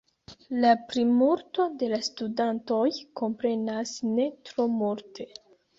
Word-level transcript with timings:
La 0.63 0.71
plimulto 0.91 1.67
de 1.83 1.91
la 1.93 2.01
studantoj 2.09 2.83
komprenas 3.23 3.97
ne 4.19 4.31
tro 4.51 4.71
multe. 4.83 5.33